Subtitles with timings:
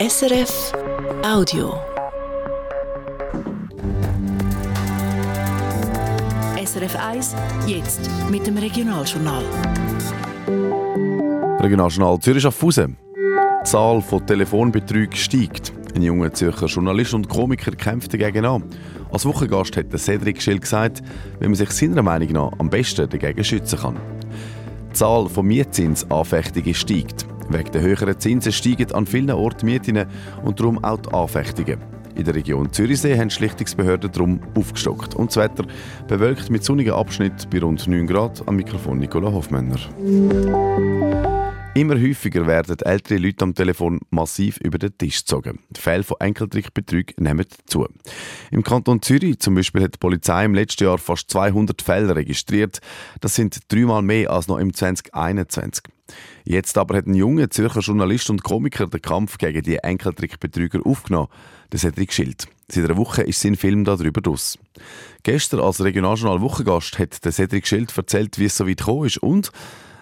[0.00, 0.72] SRF
[1.22, 1.74] Audio.
[6.56, 9.42] SRF 1, jetzt mit dem Regionaljournal.
[11.60, 12.96] Regionaljournal Zürich Schaffhausen.
[13.14, 15.74] Die Zahl von Telefonbetrügen steigt.
[15.94, 18.64] Ein junger Zürcher Journalist und Komiker kämpft dagegen an.
[19.12, 21.02] Als Wochengast hat Cedric Schill gesagt,
[21.40, 23.96] wie man sich seiner Meinung nach am besten dagegen schützen kann.
[24.88, 27.26] Die Zahl von Mietzinsanfechtungen steigt.
[27.50, 30.06] Wegen der höheren Zinsen steigen an vielen Orten Mieten
[30.44, 31.78] und darum auch die Anfechtungen.
[32.14, 35.14] In der Region Zürichsee haben Schlichtungsbehörden darum aufgestockt.
[35.14, 35.64] Und das Wetter
[36.06, 39.78] bewölkt mit sonnigen Abschnitt bei rund 9 Grad am Mikrofon Nicola Hofmänner.
[41.80, 45.60] Immer häufiger werden ältere Leute am Telefon massiv über den Tisch gezogen.
[45.70, 47.88] Die Fälle von Enkeltrickbetrug nehmen zu.
[48.50, 52.80] Im Kanton Zürich zum Beispiel hat die Polizei im letzten Jahr fast 200 Fälle registriert.
[53.22, 55.84] Das sind dreimal mehr als noch im 2021.
[56.44, 61.28] Jetzt aber hat ein junger Zürcher Journalist und Komiker den Kampf gegen die Enkeltrickbetrüger aufgenommen,
[61.72, 62.46] der Cedric Schild.
[62.68, 64.58] Seit einer Woche ist sein Film darüber draus.
[65.22, 69.16] Gestern als Regionaljournal Wochengast hat der Cedric Schild erzählt, wie es so weit gekommen ist
[69.16, 69.50] und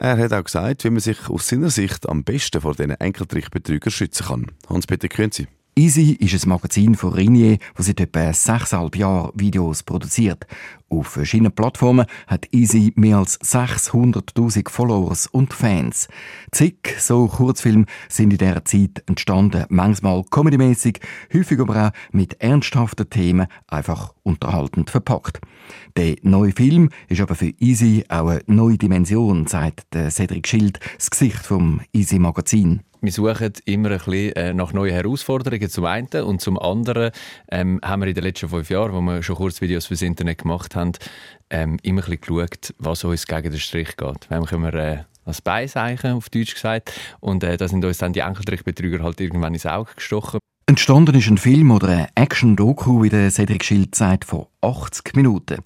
[0.00, 3.90] er hat auch gesagt, wie man sich aus seiner Sicht am besten vor diesen Enkeltrickbetrügern
[3.90, 4.46] schützen kann.
[4.68, 5.46] Hans-Peter Künzi.
[5.76, 10.46] Easy ist ein Magazin von Ringier, das seit etwa sechseinhalb Jahren Videos produziert.
[10.92, 16.08] Auf verschiedenen Plattformen hat Easy mehr als 600.000 Followers und Fans.
[16.50, 20.98] Zig so Kurzfilme sind in dieser Zeit entstanden, manchmal comedymäßig,
[21.32, 25.40] häufig aber auch mit ernsthaften Themen einfach unterhaltend verpackt.
[25.96, 31.08] Der neue Film ist aber für Easy auch eine neue Dimension, sagt Cedric Schild, das
[31.08, 36.22] Gesicht vom Easy Magazin wir suchen immer ein bisschen äh, nach neuen Herausforderungen zum einen
[36.24, 37.12] und zum anderen
[37.50, 40.76] ähm, haben wir in den letzten fünf Jahren, wo wir schon Kurzvideos fürs Internet gemacht
[40.76, 40.79] haben,
[41.50, 44.30] ähm, immer ein bisschen geschaut, was uns gegen den Strich geht.
[44.30, 48.12] Wem können wir äh, als Beiseichen auf Deutsch gesagt und äh, da sind uns dann
[48.12, 50.40] die Enkeltrickbetrüger halt irgendwann ins Auge gestochen.
[50.70, 55.64] Entstanden ist ein Film oder ein Action-Doku, wie der Cedric Schild sagt, von 80 Minuten.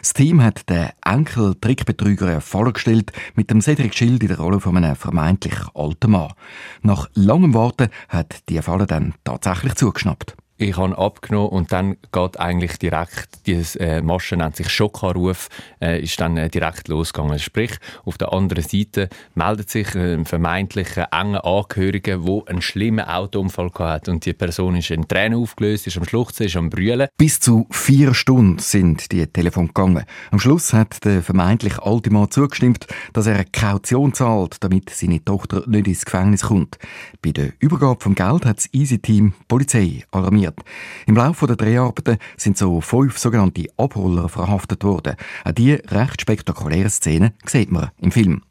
[0.00, 4.94] Das Team hat den Enkel-Trickbetrüger vorgestellt mit dem Cedric Schild in der Rolle von einem
[4.94, 6.34] vermeintlich alten Mann.
[6.82, 12.38] Nach langem Warten hat die Falle dann tatsächlich zugeschnappt ich habe abgenommen und dann geht
[12.40, 15.48] eigentlich direkt, diese äh, Masche nennt sich Schockanruf,
[15.80, 17.38] äh, ist dann äh, direkt losgegangen.
[17.38, 17.72] Sprich,
[18.04, 24.08] auf der anderen Seite meldet sich ein vermeintlicher enger Angehöriger, der einen schlimmen Autounfall hat
[24.08, 27.08] und die Person ist in Tränen aufgelöst, ist am Schluchzen, ist am Brüllen.
[27.16, 30.04] Bis zu vier Stunden sind die Telefon gegangen.
[30.30, 35.24] Am Schluss hat der vermeintlich alte Mann zugestimmt, dass er eine Kaution zahlt, damit seine
[35.24, 36.78] Tochter nicht ins Gefängnis kommt.
[37.20, 41.06] Bei der Übergabe vom Geld hat das Easy-Team Polizei alarmiert passiert.
[41.06, 45.16] Im Laufe der Dreharbeiten sind so fünf sogenannte Abholer verhaftet worden.
[45.44, 48.42] Auch diese recht spektakuläre Szenen sieht man im Film.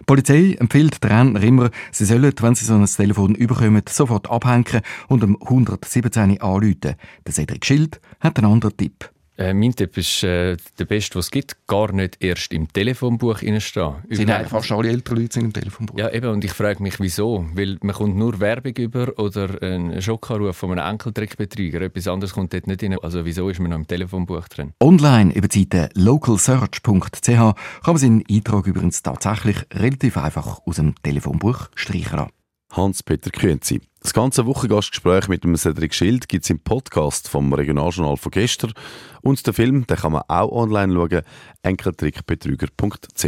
[0.00, 4.30] Die Polizei empfiehlt den Rentner immer, sie sollen, wenn sie so ein Telefon überkommen, sofort
[4.30, 6.76] abhängen und um 117 anrufen.
[6.82, 9.10] Der Cedric Schild hat einen anderen Tipp.
[9.38, 11.56] Äh, mein Tipp ist äh, der beste, was es gibt.
[11.66, 13.60] Gar nicht erst im Telefonbuch stehen.
[13.60, 15.98] Sind eigentlich fast alle älteren Leute im Telefonbuch.
[15.98, 16.30] Ja, eben.
[16.30, 17.46] Und ich frage mich, wieso?
[17.54, 21.82] Weil man kommt nur Werbung über oder einen Schockanruf von einem Enkeltrickbetrüger.
[21.82, 22.96] Etwas anderes kommt dort nicht rein.
[23.02, 24.72] Also wieso ist man noch im Telefonbuch drin?
[24.80, 27.54] Online über die Seite localsearch.ch kann
[27.84, 32.26] man seinen Eintrag übrigens tatsächlich relativ einfach aus dem Telefonbuch streichen
[32.72, 33.80] Hans-Peter Künzi.
[34.06, 38.72] Das ganze Wochengastgespräch mit dem Cedric Schild gibt es im Podcast vom Regionaljournal von gestern.
[39.20, 41.22] Und den Film den kann man auch online schauen,
[41.62, 43.24] enkeltrickbetrüger.ch.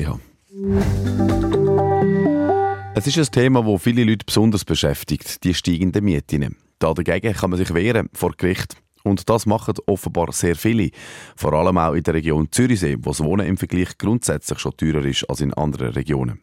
[2.95, 6.57] Es ist ein Thema, das viele Leute besonders beschäftigt, die steigenden Mieten.
[6.79, 8.77] Dagegen kann man sich wehren vor Gericht.
[9.09, 10.91] Und das machen offenbar sehr viele.
[11.35, 15.05] Vor allem auch in der Region Zürichsee, wo das Wohnen im Vergleich grundsätzlich schon teurer
[15.05, 16.41] ist als in anderen Regionen.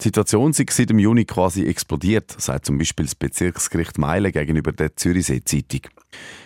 [0.00, 4.72] Die Situation ist seit dem Juni quasi explodiert, sagt zum Beispiel das Bezirksgericht Meilen gegenüber
[4.72, 5.82] der Zürichsee-Zeitung.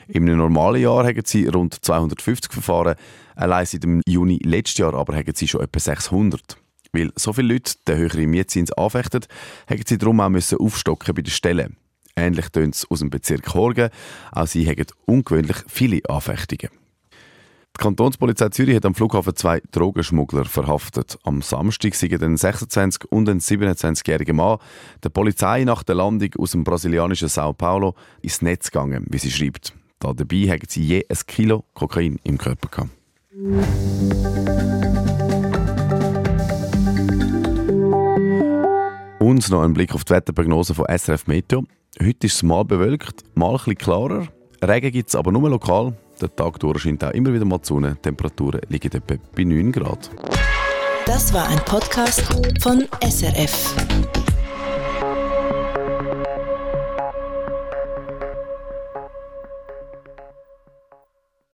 [0.08, 2.96] Im normalen Jahr haben sie rund 250 Verfahren,
[3.34, 6.58] allein seit dem Juni letztes Jahr aber haben sie schon etwa 600.
[6.92, 9.24] Weil so viele Leute den höheren Mietzins anfechten,
[9.68, 11.76] haben sie darum auch müssen aufstocken bei den Stellen.
[12.16, 13.90] Ähnlich tönt es aus dem Bezirk Horgen.
[14.32, 16.70] Auch sie haben ungewöhnlich viele Anfechtungen.
[17.74, 21.18] Die Kantonspolizei Zürich hat am Flughafen zwei Drogenschmuggler verhaftet.
[21.24, 24.58] Am Samstag sind ein 26- und ein 27-jähriger Mann
[25.02, 29.30] der Polizei nach der Landung aus dem brasilianischen Sao Paulo ins Netz gegangen, wie sie
[29.30, 29.72] schreibt.
[30.00, 32.90] Da dabei haben sie je ein Kilo Kokain im Körper gehabt.
[39.18, 41.64] Und noch ein Blick auf die Wetterprognose von SRF Meteo.
[42.00, 44.26] Heute ist es mal bewölkt, mal ein klarer.
[44.64, 45.92] Regen gibt es aber nur lokal.
[46.20, 47.60] Der Tag durch scheint auch immer wieder mal.
[47.60, 50.10] Die Temperaturen liegen etwa bei 9 Grad.
[51.04, 52.22] Das war ein Podcast
[52.62, 53.74] von SRF.